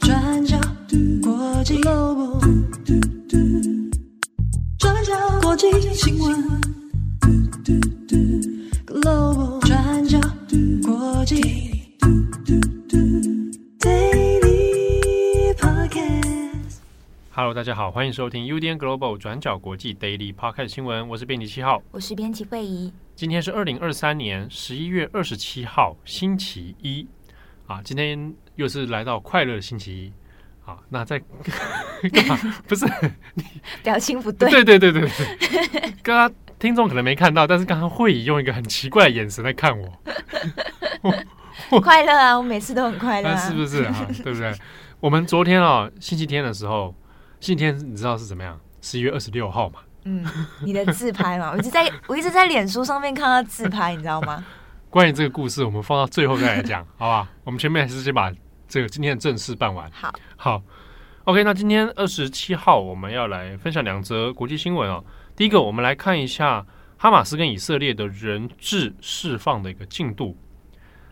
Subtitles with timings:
[0.00, 0.58] 转角
[1.22, 1.78] 国际
[4.78, 6.60] 转角国际新闻
[8.86, 10.18] Global，转角
[10.82, 11.40] 国际
[13.78, 16.78] Daily Podcast。
[17.32, 22.92] Hello，大家好，欢迎收听 UDN Global 转角国际 Daily Podcast 新闻，我是编辑七号，我是编辑慧仪。
[23.14, 27.06] 今天是二零二三年十一月二十七号，星期一
[27.70, 27.80] 啊！
[27.84, 30.12] 今天又是来到快乐的星期一
[30.68, 30.76] 啊！
[30.88, 31.22] 那在
[32.12, 32.36] 干嘛？
[32.66, 32.84] 不是
[33.34, 33.44] 你
[33.84, 39.88] 表情不对，对对对对对，刚刚听众可能没看到，但是刚刚慧仪用一个很奇怪的眼神在看我。
[41.80, 42.36] 快乐啊！
[42.36, 43.94] 我每次都很快乐、啊，是不是啊？
[44.24, 44.52] 对不对？
[44.98, 46.92] 我们昨天啊，星期天的时候，
[47.38, 48.58] 星期天你知道是怎么样？
[48.80, 49.78] 十一月二十六号嘛。
[50.04, 50.26] 嗯，
[50.64, 54.44] 你的自拍嘛，我一直在我一直在脸书上面看到自拍，你知道吗？
[54.90, 57.30] 关于这个故事，我们放到最后再来讲， 好吧？
[57.44, 58.32] 我们前面还是先把
[58.66, 59.88] 这个今天的正事办完。
[59.92, 60.62] 好，好
[61.24, 61.44] ，OK。
[61.44, 65.04] 那今天二十七号，我们要来分享两则国际新闻哦。
[65.36, 66.66] 第一个，我们来看一下
[66.98, 70.36] 哈马斯跟以色列的人质释放的一个进度。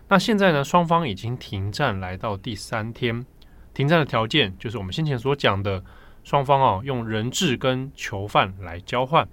[0.08, 3.24] 那现在呢，双方已经停战来到第三天，
[3.72, 5.82] 停战的条件就是我们先前所讲的。
[6.24, 9.26] 双方啊，用人质跟囚犯来交换。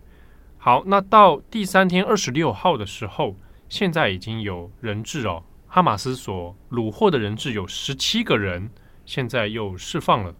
[0.57, 3.35] 好，那到第三天二十六号的时候，
[3.75, 8.69] 现在已经有人质哦，哈马斯所虏获的人质有十七个人，
[9.05, 10.33] 现在又释放了。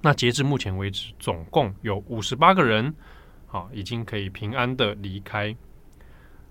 [0.00, 2.94] 那截至目前为止，总共有五十八个人，
[3.48, 5.56] 好，已经可以平安的离开。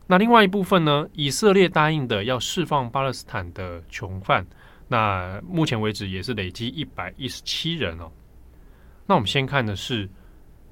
[0.06, 4.46] 那另外一部分呢，以色列答应的要释放巴勒斯坦的囚犯，
[4.90, 8.12] 那目前为止也是累积一百一十七人哦。
[9.06, 10.10] 那我们先看的是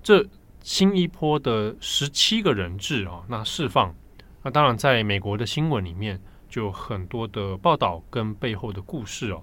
[0.02, 0.27] 这
[0.59, 3.95] 新一波的十七个人质啊，那释放，
[4.44, 9.41] 那当然在美国的新闻里面就有很多的报道跟背后的故事哦，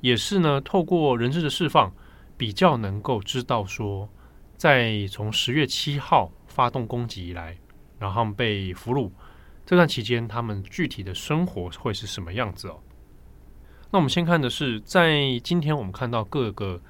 [0.00, 1.92] 也是呢透过人质的释放，
[2.36, 4.08] 比较能够知道说，
[4.56, 7.56] 在从十月七号发动攻击以来，
[7.98, 9.10] 然后被俘虏
[9.66, 12.78] 这段期间，他们具体的生活会是什么样子哦。
[13.90, 16.80] 那我们先看的是在今天我们看到各个。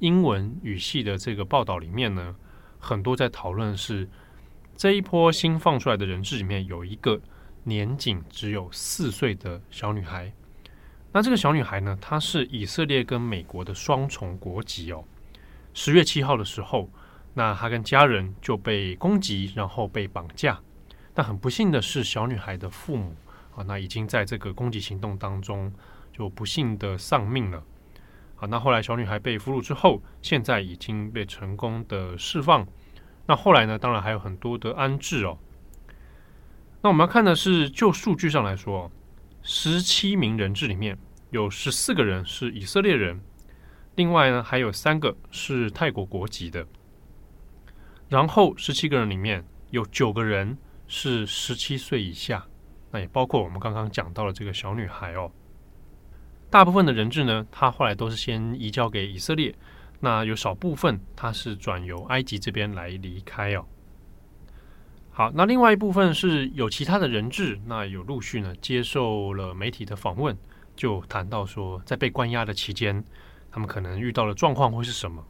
[0.00, 2.34] 英文语系的这个报道里面呢，
[2.78, 4.06] 很多在讨论是
[4.76, 7.20] 这一波新放出来的人质里面有一个
[7.62, 10.32] 年仅只有四岁的小女孩。
[11.12, 15.04] 那这个小女孩呢，她是以色列跟美国的双重国籍哦。
[15.72, 16.90] 十月七号的时候，
[17.34, 20.60] 那她跟家人就被攻击，然后被绑架。
[21.14, 23.14] 但很不幸的是，小女孩的父母
[23.54, 25.72] 啊，那已经在这个攻击行动当中
[26.12, 27.62] 就不幸的丧命了。
[28.34, 32.66] 好，那后来小女孩被俘虏之后，现在已经被成功的释放。
[33.26, 33.78] 那后来呢？
[33.78, 35.38] 当然还有很多的安置哦。
[36.82, 38.90] 那我们要看的是，就数据上来说，
[39.42, 40.98] 十七名人质里面
[41.30, 43.20] 有十四个人是以色列人，
[43.94, 46.66] 另外呢还有三个是泰国国籍的。
[48.10, 52.46] 然后十七个人里面有九个人是十七岁以下，
[52.90, 55.32] 那也包括我们刚刚讲到的这个小女孩哦。
[56.50, 59.54] 大部分的人质呢，他后来都是先移交给以色列，
[60.04, 63.64] 那有少部分他是转由埃及这边来离开哦。
[65.10, 70.36] 好，那另外一部分是有其他的人质，那有陆续呢接受了媒体的访问，
[70.76, 73.02] 就谈到说，在被关押的期间，
[73.50, 75.24] 他们可能遇到的状况会是什么？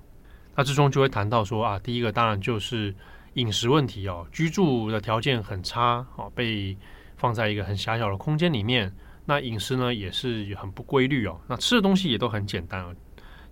[0.56, 2.92] 那之中就会谈到说啊，第一个当然就是
[3.34, 6.76] 饮食问题哦，居住的条件很差哦，被
[7.16, 8.92] 放在一个很狭小的空间里面。
[9.26, 12.94] 那饮食呢也是很不规律哦，那吃的东西也都很简单哦，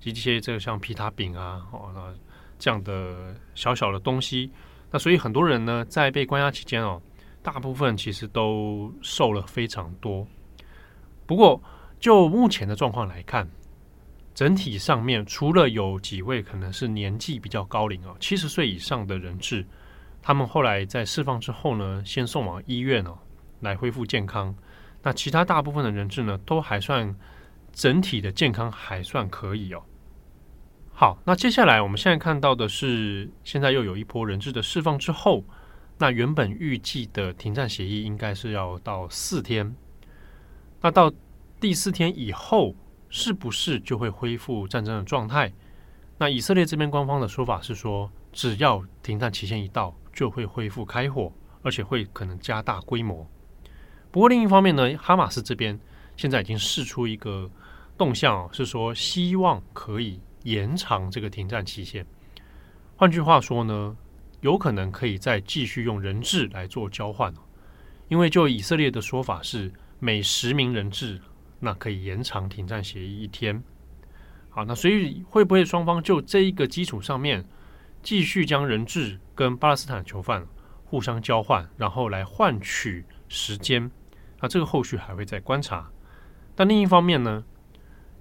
[0.04, 2.14] 一些这个像皮塔饼啊，哦，那
[2.58, 4.50] 这样的小小的东西，
[4.90, 7.00] 那所以很多人呢在被关押期间哦，
[7.42, 10.26] 大部分其实都瘦了非常多。
[11.26, 11.62] 不过
[11.98, 13.48] 就目前的状况来看，
[14.34, 19.64] 整体上面除了有几位可能是年纪比较高龄哦，七十岁以上的人质，
[20.20, 23.16] 他们后来在释放之后呢，先送往医院哦，
[23.60, 24.54] 来恢复健康。
[25.02, 27.14] 那其他大部分的人质呢，都还算
[27.72, 29.82] 整体的健康还算可以哦。
[31.02, 35.42] 好，那接下来我们现在看到的是，现在又有一波人质的释放之后，
[35.98, 39.74] 那原本预计的停战协议应该是要到四天。
[40.80, 41.12] 那到
[41.60, 42.76] 第四天以后，
[43.08, 45.52] 是不是就会恢复战争的状态？
[46.18, 51.32] 那以色列这边官方的说法是说，只要停战期限一到，就会恢复开火，
[51.62, 53.28] 而且会可能加大规模。
[54.12, 55.76] 不过另一方面呢，哈马斯这边
[56.16, 57.50] 现在已经试出一个
[57.98, 62.06] 动向，是说希望可以延长这个停战期限。
[62.96, 63.96] 换句话说呢，
[64.40, 67.32] 有可能可以再继续用人质来做交换。
[68.08, 71.20] 因为就以色列的说法是，每十名人质
[71.60, 73.62] 那可以延长停战协议一天。
[74.50, 77.42] 好，那所以会不会双方就这一个基础上面
[78.02, 80.46] 继续将人质跟巴勒斯坦囚犯
[80.84, 83.90] 互相交换，然后来换取时间？
[84.40, 85.90] 那这个后续还会再观察。
[86.54, 87.42] 但另一方面呢，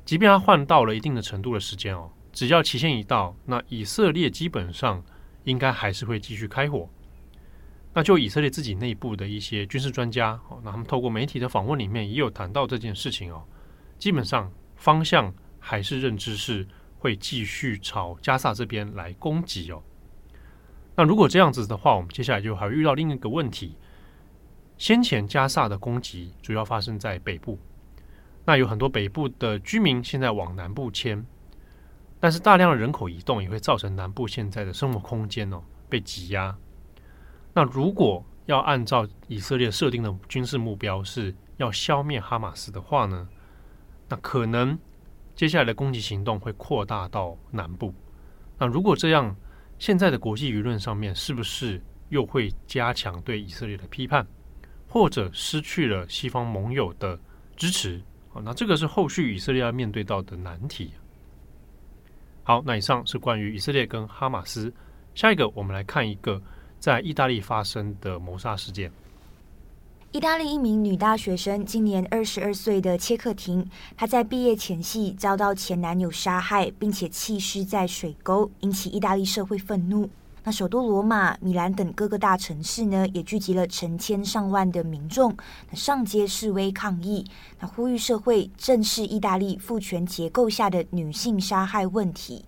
[0.03, 5.03] 即便他换到了一定的程度的时间哦，只要期限一到，那以色列基本上
[5.43, 6.89] 应该还是会继续开火。
[7.93, 13.43] 那就以色列自己内部的一些军事专家哦，那他们透过媒体的访问里面也有谈到这件事情哦，
[13.99, 16.65] 基本上方向还是认知是
[16.97, 19.83] 会继续朝加萨这边来攻击哦。
[20.95, 23.75] 那如果这样子的话，我们接下来就还会遇到另一个问题。
[24.77, 27.59] 先前加萨的攻击主要发生在北部，
[28.45, 31.25] 那有很多北部的居民现在往南部迁，
[32.19, 36.55] 但是大量的人口移动也会造成南部现在的生活空间哦被挤压。
[37.53, 43.27] 那如果要按照以色列设定的军事目标是要消灭哈马斯的话呢，
[44.09, 44.77] 那可能
[45.35, 47.93] 接下来的攻击行动会扩大到南部。
[48.57, 49.35] 那如果这样，
[49.77, 54.25] 现在的国际舆论上面是不是又会加强对以色列的批判，
[54.87, 57.17] 或者失去了西方盟友的
[57.55, 58.01] 支持？
[58.33, 60.91] 好，那这个是后续以色列要面对到的难题。
[62.43, 64.73] 好，那以上是关于以色列跟哈马斯。
[65.13, 66.41] 下一个，我们来看一个。
[66.79, 68.91] 在意大利发生的谋杀事件。
[70.11, 73.63] 意大利一名女大学生，今年二十二岁的切克廷，
[73.95, 80.09] 她在毕业前夕遭到前男友杀害，并且弃尸在水沟，引起意大利社会愤怒。
[80.43, 85.35] 那首都罗马、米兰等各个大城市呢，也聚集了成千上万的民众，
[85.69, 87.23] 那上街示威抗议，
[87.59, 92.43] 那呼吁社会正视意大利父权结构下的女性杀害问题。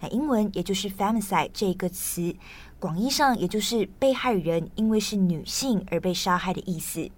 [0.00, 2.34] 那英文也就是 femicide 这个词。
[2.78, 7.08] 广义上，也就是被害人因为是女性而被杀害的意思。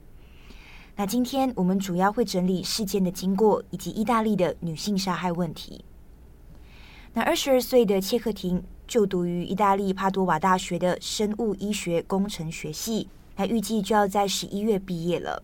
[0.97, 5.85] 那今天我们主要会整理事件的经过以及意大利的女性杀害问题。
[7.15, 15.43] 那二十二岁的切克廷就读于意大利帕多瓦大学的生物医学工程学系，那预计就要在十一月毕业了。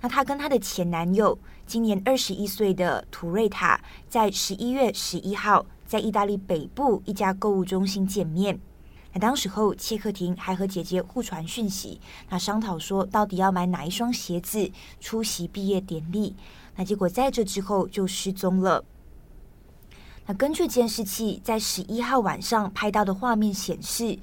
[0.00, 8.58] 那她跟她的前男友，今年二十一岁的图瑞塔，在十一月十一号在意大利北部一家购物中心见面。
[9.12, 11.98] 那当时候，切克廷还和姐姐互传讯息，
[12.28, 14.70] 那商讨说到底要买哪一双鞋子
[15.00, 16.34] 出席毕业典礼。
[16.74, 18.84] 那结果在这之后就失踪了。
[20.28, 24.18] 那根据监视器在十一号晚上拍到的画面显示，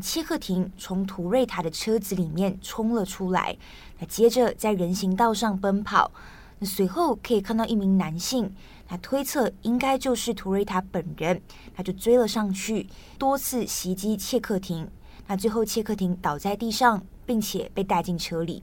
[0.00, 3.56] 切克廷从图瑞塔的车子里面冲了出来，
[3.98, 6.12] 那接着在人行道上奔跑。
[6.60, 8.54] 那随后可以看到一名男性，
[8.86, 11.42] 他推测应该就是图瑞塔本人，
[11.74, 12.86] 他就追了上去，
[13.18, 14.88] 多次袭击切克廷。
[15.26, 18.62] 那最后切克廷倒在地上，并且被带进车里。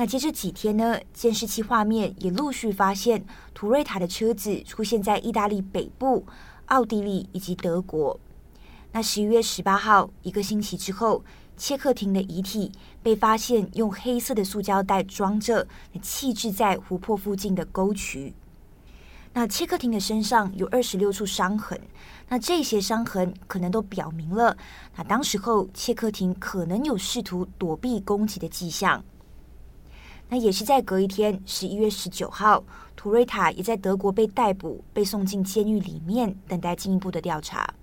[0.00, 6.24] 那接着几天呢，监视器画面也陆续发现图瑞塔的车子出现在意大利北部、
[6.66, 8.18] 奥地利以及德国。
[8.92, 11.22] 那十一月十八号，一个星期之后。
[11.60, 12.70] 切克廷的遗体
[13.02, 15.66] 被发现用黑色的塑胶袋装着，
[16.00, 18.32] 弃置在湖泊附近的沟渠。
[19.32, 21.80] 那切克廷的身上有二十六处伤痕，
[22.28, 24.56] 那这些伤痕可能都表明了，
[24.94, 29.02] 那当时候切克廷可能有试图躲避攻击的迹象。
[30.28, 32.62] 那也是在隔一天，十一月十九号，
[32.94, 37.74] 图瑞塔也在德国被逮捕，被送进监狱里面，等待进一步的调查。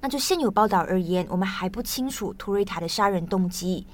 [0.00, 3.86] 那就现有报道而言，我们还不清楚图瑞塔的杀人动机。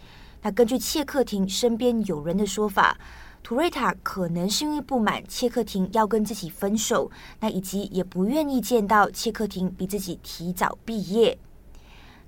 [0.43, 2.99] 那根据切克廷身边有人的说法，
[3.43, 11.39] 图瑞塔可能是因为不满切克廷要跟自己分手，那以及也不愿意见到切克廷比自己提早毕业。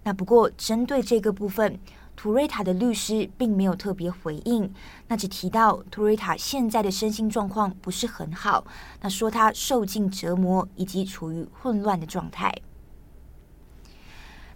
[0.03, 1.79] 那不过针对这个部分，
[2.17, 4.73] 图瑞塔的律师并没有特别回应，
[5.07, 8.67] 那只提到图瑞塔现在的身心状况不是很好，
[9.03, 12.53] 那说他受尽折磨以及处于混乱的状态。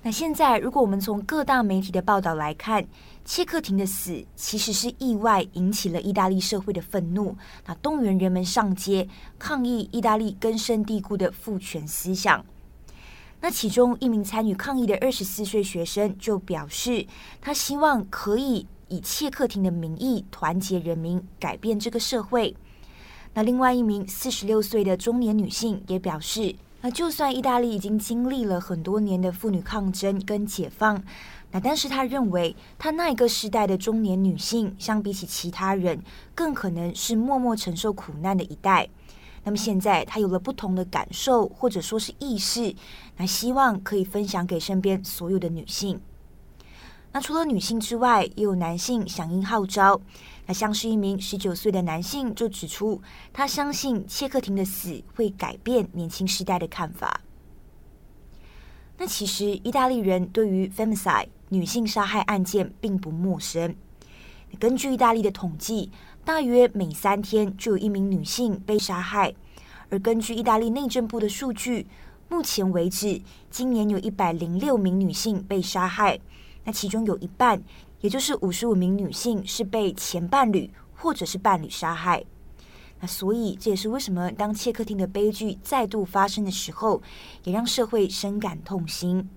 [0.03, 2.87] 那现在，如果我们从各大媒体的报道来看，
[3.23, 7.37] 切克廷的死其实是意外引起了意大利社会的愤怒，
[7.67, 9.07] 那动员人们上街
[9.39, 12.43] 抗议意大利根深蒂固的父权思想。
[13.41, 17.07] 那其中一名参与抗议的二十四岁学生就表示，
[17.41, 22.55] 他希望可以以切克廷的名义团结人民，改变这个社会。
[23.35, 26.55] 那另外一名四十六岁的中年女性也表示。
[26.83, 31.05] 那就算意大利已经经历了很多年的妇女抗争跟解放，
[31.51, 36.03] 那但是他认为，他那一个时代的中年女性，相比起其他人，
[36.35, 38.89] 更可能是默默承受苦难的一代。
[39.43, 42.75] 那么现在他有了不同的感受，或者说是意识，
[43.17, 46.01] 那希望可以分享给身边所有的女性。
[47.13, 50.01] 那除了女性之外，也有男性响应号召。
[50.47, 53.01] 那像是一名十九岁的男性就指出，
[53.33, 57.21] 他相信切克廷的死会改变年轻世代的看法。
[58.99, 63.75] 那其实意大利人对于 femicide 女性杀害案件并不陌生。
[64.59, 65.91] 根据意大利的统计，
[66.33, 69.35] 大约每三天就有一名女性被杀害。
[69.89, 71.89] 而根据意大利内政部的数据，
[72.29, 73.21] 目前为止，
[73.51, 76.21] 今年有一百零六名女性被杀害。
[76.63, 77.61] 那其中有一半，
[78.01, 82.25] 也就是五十五名女性是被前伴侣或者是伴侣杀害。
[83.01, 87.03] 那所以这也是为什么当切克廷的悲剧再度发生的时候，
[87.43, 89.29] 也让社会深感痛心。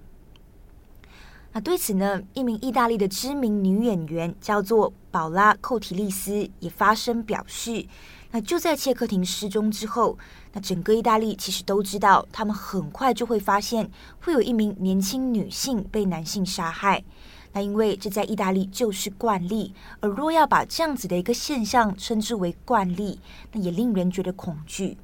[1.53, 7.86] 那对此呢，一名意大利的知名女演员叫做宝拉·寇提利斯也发声表示，
[8.31, 10.17] 那就在切克廷失踪之后，
[10.53, 13.91] 那整个意大利其实都知道，他们很快就会发现
[14.22, 17.03] 会有一名年轻女性被男性杀害。
[17.51, 23.19] 那因为这在意大利就是惯例，而若要把这样子的一个现象称之为惯例，
[23.51, 24.98] 那也令人觉得恐惧。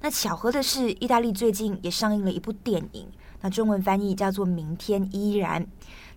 [0.00, 3.06] 那巧合的是，意大利最近也上映了一部电影，
[3.44, 5.62] 那中文翻译叫做《明天依然》。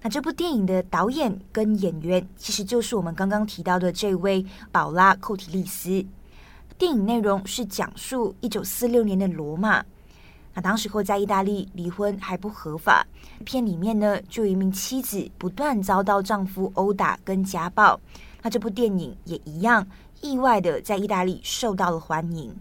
[0.01, 6.05] 那这部电影的导演跟演员其实就是我们刚刚提到的这位宝拉·寇提利斯。
[6.77, 9.83] 电影内容是讲述一九四六年的罗马。
[10.53, 13.05] 那当时候在意大利离婚还不合法，
[13.43, 17.99] 片里面呢就有一名妻子不断遭到丈夫殴打跟家暴，
[18.41, 19.85] 那这部电影也一样
[20.21, 22.55] 意外的在意大利受到了欢迎。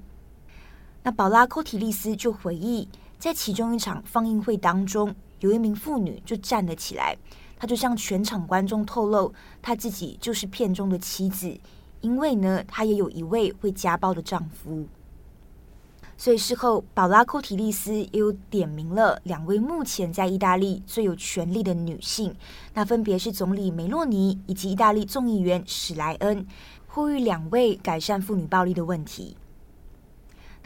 [1.05, 2.89] 那宝拉·寇提利斯就回忆，
[3.27, 7.19] 在其中一场放映会当中，有一名妇女就站了起来，
[7.59, 11.59] 她就向全场观众透露，她自己就是片中的妻子，
[12.03, 14.87] 因为呢她也有一位会家暴的丈夫。
[16.17, 22.33] 所以事后，宝拉·库提利斯也有点名了两位目前在意大利最有权力的女性，
[22.75, 26.47] 那分别是总理梅洛尼以及意大利众议员史莱恩，
[26.87, 29.37] 呼吁两位改善妇女暴力的问题。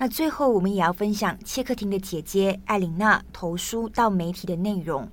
[0.03, 5.07] 那最后，我们也要分享切克廷的姐姐艾琳娜投书到媒体的内容。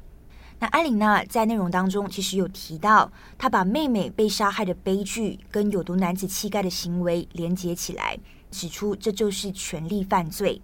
[0.59, 8.17] 那艾琳娜在内容当中其实有提到，她把妹妹被杀害的悲剧跟有毒男子气概的行为连接起来。
[8.49, 10.61] 指出这就是权力犯罪。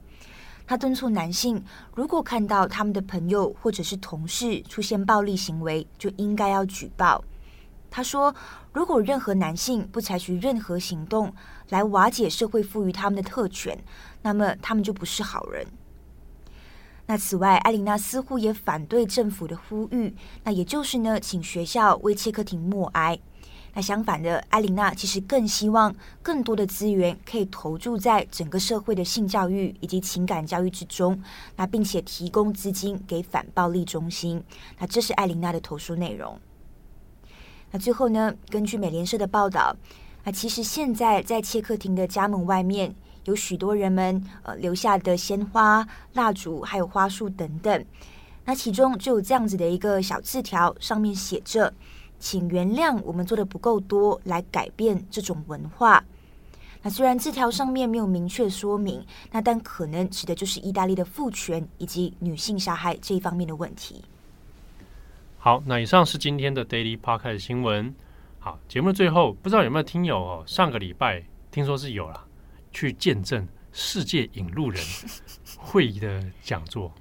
[0.66, 1.62] 她敦促男性，
[1.94, 7.22] 如果看到他们的朋友或者是同事出现暴力行为，就应该要举报。
[7.96, 8.34] 他说，
[8.72, 11.32] 如果任何男性不采取任何行动
[11.70, 13.78] 来瓦解社会赋予他们的特权，
[14.24, 15.68] 那么他们就不是好人。
[17.06, 23.20] 那此外，艾琳娜似乎也反对政府的呼吁，那也就是呢，请学校为切克廷默哀。
[23.76, 31.22] 那相反的，艾琳娜其实更希望更多的资源可以投注在整个社会的性教育以及情感教育之中，
[31.56, 34.42] 那并且提供资金给反暴力中心。
[34.78, 36.40] 那这是艾琳娜的投书内容。
[37.72, 39.76] 那最后呢，根据美联社的报道，
[40.24, 47.86] 那其实现在在切克廷的家门外面有许多人们呃留下的鲜花、蜡烛还有花束等等。
[48.46, 51.74] 那其中就有这样子的一个小字条，上面写着。
[52.20, 56.02] 请原谅我们做的不够多，来改变这种文化。
[56.82, 64.06] 那虽然字条上面没有明确说明，那但可能指的就是意大利的父权以及女性杀害这一方面的问题。
[65.38, 67.94] 好，那以上是今天的 Daily Podcast 新闻。
[68.40, 72.23] 好，节目的最后，不知道有没有听友哦，上个礼拜听说是有了，
[72.74, 74.84] 去见证世界引路人。
[75.66, 76.92] 会议的讲座，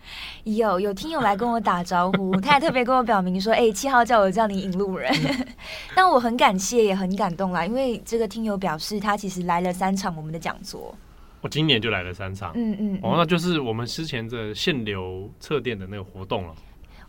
[0.45, 5.13] 有有听友来跟我打招呼， 他还特别跟我表明说：“哎、欸，七号叫我叫你引路人。
[5.13, 5.47] 嗯”
[5.97, 10.95] 但我很感谢，也很感动啦，因为这个听友表示他其实来了三场我们的讲座。
[11.41, 16.55] 我今年就来了三场，嗯嗯，哦，那就是我们之前的限流测电的那个活动了。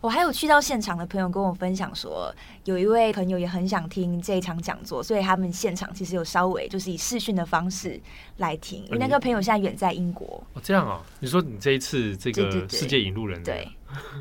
[0.04, 2.30] 我还有去到现场的朋友跟我分享说，
[2.64, 7.98] 有一位朋友也很想听这一场讲座，所以他们现场其实有稍微就是以视讯的方式
[8.36, 8.84] 来听。
[8.84, 10.44] 因为那个朋友现在远在英国。
[10.52, 11.00] 哦，这样啊？
[11.20, 13.66] 你说你这一次这个世界引路人，对，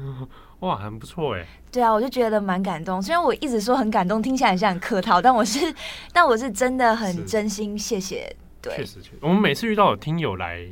[0.60, 1.46] 哇，很不错哎。
[1.70, 3.02] 对啊，我就觉得蛮感动。
[3.02, 5.60] 虽然我一直说很感动，听起来很像很客套，但我是，
[6.14, 8.34] 但我是真的很真心谢谢。
[8.62, 10.66] 对，确实确实，我们每次遇到有听友来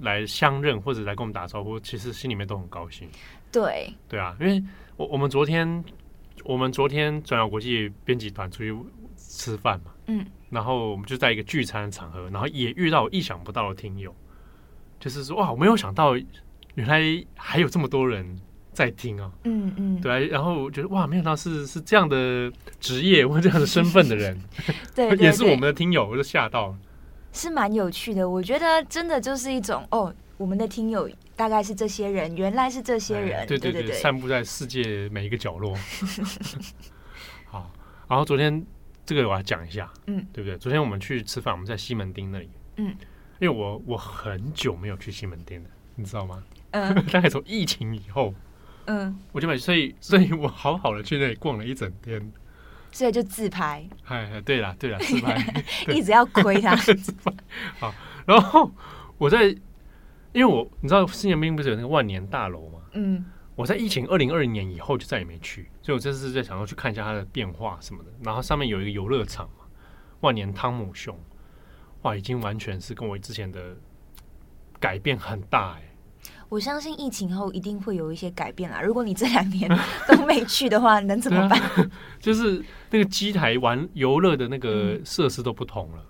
[0.00, 3.08] 来相认或者来跟我们打招呼，其实心里面都很高兴。
[3.52, 3.94] 对。
[4.08, 4.62] 对啊，因为
[4.96, 5.84] 我我们昨天
[6.44, 8.74] 我们昨天转角国际编辑团出去
[9.16, 14.14] 吃饭嘛，嗯，然后我们就在一个聚餐的场合，然后也遇到意想不到的听友，
[14.98, 16.16] 就是说哇，我没有想到
[16.74, 17.02] 原来
[17.36, 18.38] 还有这么多人
[18.72, 24.40] 在听啊，嗯嗯，对啊，然后我觉得哇，没想到是是这样的职业或这样的身份的人，
[24.96, 26.78] 对， 对，对，也是我们的听友，我就吓到了，
[27.32, 31.08] 是蛮有趣的，我觉得真的就是一种哦，我们的听友。
[31.34, 35.74] 大概是这些人，原来是这些人，哎、对，对，对散布在世界每一个角落。
[37.46, 37.70] 好，
[38.06, 38.64] 然后昨天
[39.04, 40.56] 这个我要讲一下，嗯，对不对？
[40.58, 42.94] 昨天我们去吃饭，我们在西门町那里，嗯，
[43.40, 46.42] 因为我我很久没有去西门町了，你知道吗？
[46.72, 48.32] 嗯 大概从疫情以后，
[48.84, 52.32] 嗯，我就买，所以所以我好好的去那里逛了一整天。
[52.92, 56.76] 所以就自拍，哎，对了对了，自拍 一直要亏他。
[56.76, 57.32] 自拍
[57.80, 57.92] 好，
[58.26, 58.70] 然后
[59.16, 59.56] 我在，
[60.32, 62.78] 因为我你知道新年兵不是有那个万年大楼吗？
[62.92, 63.24] 嗯
[63.54, 68.10] 我在疫情二零二零年以后就再也没去，所以我这次在想要去看一下它的变化什么的。
[68.22, 69.66] 然后上面有一个游乐场嘛，
[70.20, 71.18] 万年汤姆熊，
[72.00, 73.76] 哇，已经完全是跟我之前的
[74.80, 75.82] 改变很大哎、
[76.48, 78.80] 我相信疫情后一定会有一些改变啦。
[78.80, 79.70] 如果你这两年
[80.08, 81.60] 都没去的话，能怎么办？
[82.18, 86.04] 就是那个机台玩游乐的那个设施都不同了，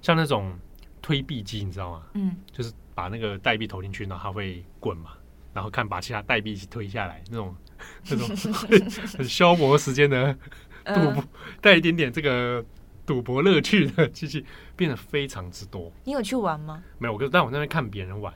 [0.00, 0.58] 像那种
[1.02, 2.02] 推币机，你知道吗？
[2.14, 5.12] 嗯，就是把那个代币投进去，然后它会滚嘛，
[5.54, 7.56] 然后看把其他代币一起推下来，那种
[8.10, 8.28] 那种
[9.16, 10.36] 很消磨时间的
[10.84, 11.24] 赌博，
[11.62, 12.62] 带一点点这个
[13.06, 14.44] 赌博乐趣的机器
[14.76, 15.90] 变得非常之多。
[16.04, 16.82] 你有去玩吗？
[16.98, 18.34] 没有，我但我在那边看别人玩，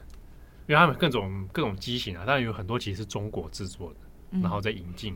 [0.67, 3.97] 因为他们各种各种机型啊，当然有很多其实是中国制作的，
[4.31, 5.15] 嗯然后再引进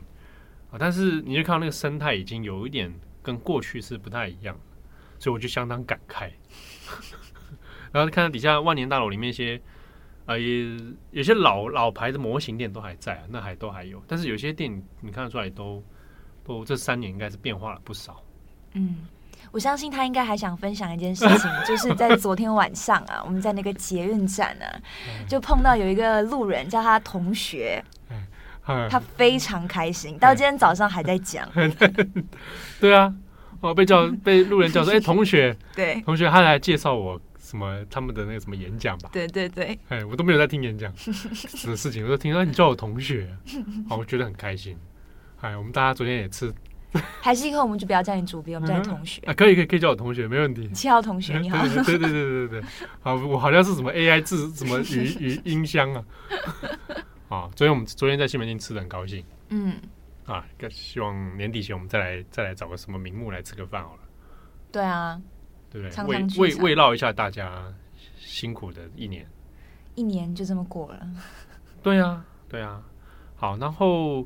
[0.69, 4.55] 啊，但是你就看到那个生态已经有一点跟过去是不太一样，
[5.17, 6.29] 所以我就相当感慨。
[7.91, 9.59] 然后看到底下万年大楼里面一些，
[10.25, 10.77] 呃，也
[11.11, 15.83] 有些老老牌的模型店都还在啊，那还都还有，但是有些店你看得出来都
[16.45, 18.23] 都这三年应该是变化了不少。
[18.73, 19.07] 嗯，
[19.51, 24.65] 我相信他应该还想分享一件事情， 就是在昨天晚上啊，我们在那个捷运站啊，
[25.27, 27.83] 就碰到有一个路人叫他同学，
[28.63, 31.49] 他非常开心，到今天早上还在讲。
[32.79, 33.11] 对啊，
[33.61, 35.99] 哦，被叫被路人叫说， 哎、欸，同学，对。
[36.01, 37.19] 同学，他来介绍我
[37.49, 39.09] 什么他们的那个什么演讲吧？
[39.11, 43.35] 对对对，哎，我都没有在听演讲什么事情，我都听到你叫我同学，
[43.89, 44.77] 好，我觉得很开心。
[45.41, 46.53] 哎，我们大家昨天也吃。
[47.21, 49.21] 还是以后我们就不要叫你主编，我们叫你同学。
[49.27, 50.67] 啊，可以可以可以叫我同学，没问题。
[50.69, 51.61] 七号同学你好。
[51.67, 52.69] 对对对对对对对。
[53.01, 56.03] 好，我好像是什么 AI 字什么语 语音箱啊。
[57.29, 59.23] 啊，昨天我们昨天在西门町吃的很高兴。
[59.49, 59.75] 嗯。
[60.25, 63.99] 啊，希望年底前我们再来再来找个什么名目来吃个饭好了。
[64.71, 65.21] 对啊。
[65.69, 65.91] 对不对？
[65.91, 67.73] 常慰慰慰劳一下大家
[68.17, 69.25] 辛苦的一年。
[69.95, 71.07] 一年就这么过了。
[71.83, 72.81] 对啊，对啊。
[73.35, 74.25] 好，然后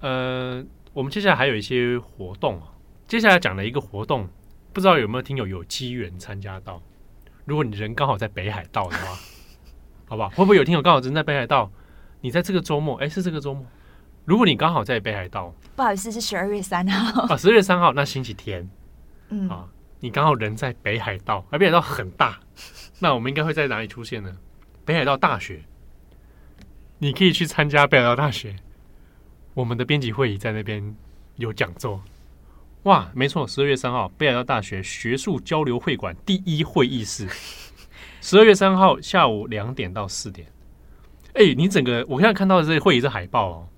[0.00, 0.64] 呃。
[0.94, 2.72] 我们接下来还有一些活动啊，
[3.06, 4.26] 接下来讲的一个活动，
[4.72, 6.82] 不知道有没有听友有机缘参加到？
[7.44, 9.16] 如果你人刚好在北海道的话，
[10.08, 10.30] 好不好？
[10.30, 11.70] 会不会有听友刚好人在北海道？
[12.20, 13.64] 你在这个周末，哎，是这个周末。
[14.24, 18.68] 如果你刚好在北海道，不好意思，是十二月三号啊，十二月三号，那星期天，
[19.28, 19.68] 嗯啊，
[20.00, 22.38] 你刚好人在北海道，而北海道很大，
[23.00, 24.36] 那我们应该会在哪里出现呢？
[24.84, 25.62] 北海道大学，
[26.98, 28.56] 你可以去参加北海道大学。
[29.54, 30.96] 我们的编辑会议在那边
[31.36, 32.00] 有讲座，
[32.84, 37.28] 哇，没错，十二月三号，北海道大学学术交流会馆第一会议室，
[38.20, 40.46] 十二月三号下午两点到四点。
[41.34, 43.68] 哎，你整个我现在看到的这个会议是海报哦，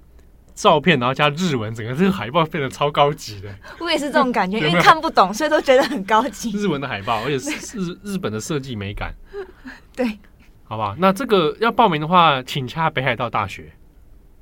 [0.54, 3.48] 照片然后加日文，整个这个海报变得超高级的。
[3.78, 6.50] 我也是这种感觉，因为看不懂，所以都觉得很高级。
[6.52, 9.14] 日文的海报，而且是日日本的设计美感。
[9.94, 10.18] 对，
[10.64, 13.72] 好吧，那这个要报名的话，请洽北海道大学。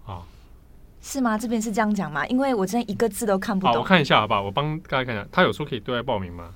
[0.07, 0.23] 啊
[1.01, 1.39] 是吗？
[1.39, 2.27] 这边是这样讲吗？
[2.27, 3.73] 因为我真的一个字都看不懂。
[3.75, 4.43] 好，我看一下好不好？
[4.43, 6.53] 我帮大家看一下，他有说可以对外报名吗？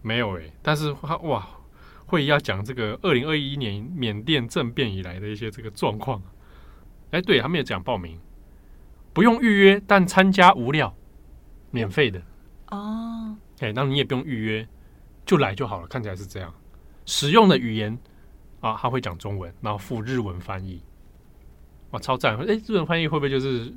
[0.00, 1.46] 没有诶、欸，但是他哇，
[2.06, 6.22] 会议要讲这个二零二一年缅甸政变以来的一些这个状况。
[7.10, 8.18] 哎，对他没有讲报名，
[9.14, 10.94] 不用预约，但参加无料，
[11.70, 12.20] 免费的
[12.68, 13.34] 哦。
[13.60, 14.68] 哎，那你也不用预约，
[15.24, 15.86] 就来就好了。
[15.86, 16.52] 看起来是这样，
[17.06, 17.96] 使用的语言
[18.60, 20.82] 啊，他会讲中文，然后附日文翻译。
[21.92, 22.36] 哇，超赞！
[22.36, 23.72] 哎，日文翻译会不会就是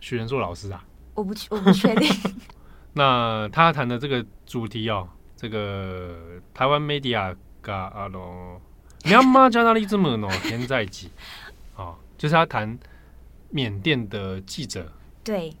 [0.00, 0.82] 许仁硕老师啊？
[1.14, 2.10] 我不，我不确定。
[2.94, 5.06] 那他谈的这个主题哦，
[5.36, 8.60] 这个台湾 media 噶啊喽
[9.02, 11.10] ，Myanmar journalism 呢，现在几
[11.76, 12.78] 啊，就是他谈
[13.52, 14.90] 缅甸的记者。
[15.22, 15.54] 对。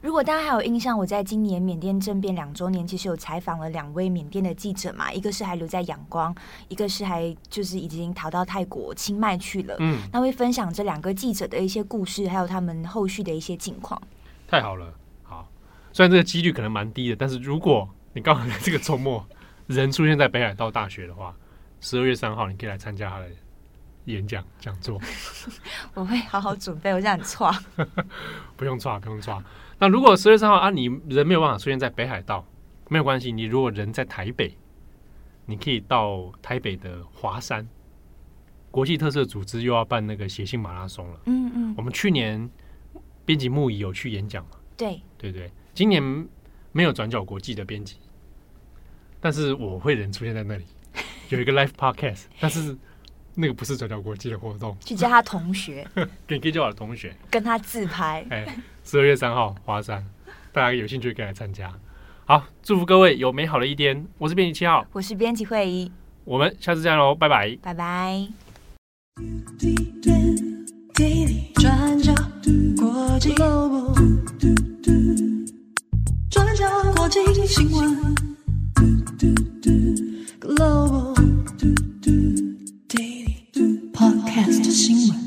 [0.00, 6.34] 如果大家还有印象，我在今年缅甸政变两周年，其实有采访了两位缅甸的记者嘛，一个是还留在仰光，
[6.66, 9.76] 一个是还就是已经逃到泰国清迈去了。
[9.78, 14.02] 嗯，那会分享这两个记者的一些故事，还有他们后续的一些近况。
[14.48, 15.48] 太好了，好，
[15.92, 19.24] 虽然这个几率可能蛮低的，但是如果你刚好在这个周末
[19.68, 21.32] 人出现在北海道大学的话，
[21.80, 23.28] 十二月三号你可以来参加他的
[24.06, 25.00] 演讲讲座。
[25.94, 27.50] 我会好好准备，我这样很挫。
[28.56, 29.42] 不用错，不用错。
[29.78, 32.46] 那如果十月三号啊，你人没有办法出现在北海道，
[32.88, 33.32] 没有关系。
[33.32, 34.56] 你如果人在台北，
[35.46, 37.66] 你可以到台北的华山
[38.70, 41.20] 国际特色组织又要办那个写信马拉松了。
[41.26, 42.48] 嗯嗯，我们去年
[43.24, 44.52] 编辑木仪有去演讲嘛？
[44.76, 46.02] 对对对，今年
[46.72, 47.96] 没有转角国际的编辑，
[49.20, 50.64] 但是我会人出现在那里，
[51.28, 52.76] 有一个 live podcast，但是
[53.34, 54.76] 那个不是转角国际的活动。
[54.84, 55.86] 去加他同学。
[56.26, 57.14] 跟可以叫我的同学。
[57.30, 58.24] 跟他自拍。
[58.30, 58.46] 哎
[58.84, 60.04] 十二月三号华山。
[60.52, 61.72] 大家有兴趣可以来参加。
[62.24, 64.06] 好祝福各位有美好的一天。
[64.18, 64.86] 我是编辑七号。
[64.92, 65.90] 我是编辑会议。
[66.24, 67.56] 我们下次见喽拜拜。
[67.62, 68.28] 拜拜。
[84.72, 85.21] 新闻。